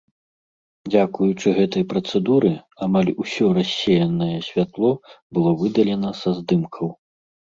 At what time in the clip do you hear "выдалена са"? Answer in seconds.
5.63-6.29